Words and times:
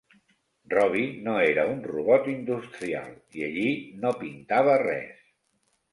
Robbie 0.73 1.09
no 1.27 1.35
era 1.49 1.65
un 1.73 1.83
robot 1.91 2.31
industrial 2.33 3.13
i 3.41 3.45
allí 3.49 3.69
no 4.07 4.15
pintava 4.23 4.79
res. 4.87 5.25